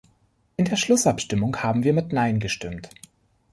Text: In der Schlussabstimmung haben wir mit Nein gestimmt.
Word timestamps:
In 0.57 0.65
der 0.65 0.77
Schlussabstimmung 0.77 1.57
haben 1.57 1.83
wir 1.83 1.93
mit 1.93 2.11
Nein 2.11 2.39
gestimmt. 2.39 2.89